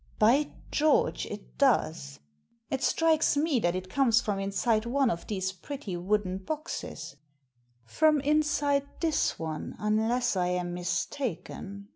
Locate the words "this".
8.99-9.37